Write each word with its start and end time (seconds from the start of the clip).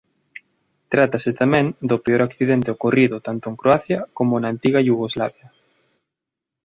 Trátase 0.93 1.31
tamén 1.41 1.65
do 1.89 1.97
peor 2.05 2.21
accidente 2.23 2.73
ocorrido 2.75 3.15
tanto 3.27 3.45
en 3.51 3.55
Croacia 3.61 3.99
como 4.17 4.33
na 4.37 4.51
antiga 4.53 4.83
Iugoslavia. 4.87 5.47